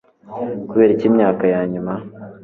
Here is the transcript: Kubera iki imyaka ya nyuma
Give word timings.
Kubera 0.69 0.91
iki 0.95 1.05
imyaka 1.11 1.43
ya 1.53 1.61
nyuma 1.71 1.93